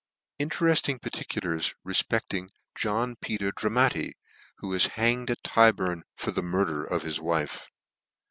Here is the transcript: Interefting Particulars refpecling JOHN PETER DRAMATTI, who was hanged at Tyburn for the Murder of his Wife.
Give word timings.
Interefting 0.39 0.97
Particulars 0.97 1.75
refpecling 1.87 2.47
JOHN 2.75 3.17
PETER 3.17 3.51
DRAMATTI, 3.51 4.13
who 4.57 4.69
was 4.69 4.87
hanged 4.97 5.29
at 5.29 5.43
Tyburn 5.43 6.01
for 6.15 6.31
the 6.31 6.41
Murder 6.41 6.83
of 6.83 7.03
his 7.03 7.19
Wife. 7.19 7.67